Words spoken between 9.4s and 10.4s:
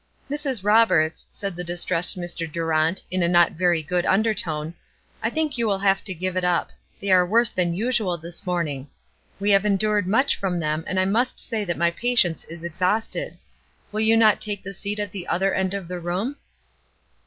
have endured much